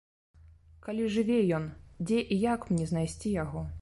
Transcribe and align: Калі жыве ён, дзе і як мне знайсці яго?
Калі 0.87 1.03
жыве 1.15 1.37
ён, 1.57 1.67
дзе 2.05 2.19
і 2.37 2.39
як 2.53 2.67
мне 2.71 2.85
знайсці 2.93 3.37
яго? 3.43 3.61